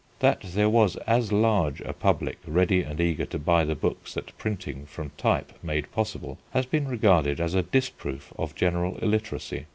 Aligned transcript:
That 0.17 0.41
there 0.41 0.67
was 0.67 0.95
as 1.05 1.31
large 1.31 1.79
a 1.81 1.93
public 1.93 2.39
ready 2.47 2.81
and 2.81 2.99
eager 2.99 3.25
to 3.27 3.37
buy 3.37 3.63
the 3.65 3.75
books 3.75 4.15
that 4.15 4.35
printing 4.39 4.87
from 4.87 5.11
type 5.15 5.53
made 5.61 5.91
possible 5.91 6.39
has 6.53 6.65
been 6.65 6.87
regarded 6.87 7.39
as 7.39 7.53
a 7.53 7.61
disproof 7.61 8.33
of 8.35 8.55
general 8.55 8.97
illiteracy. 8.97 9.67